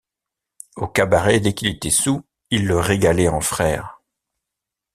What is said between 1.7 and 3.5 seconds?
soûl, il le régalait en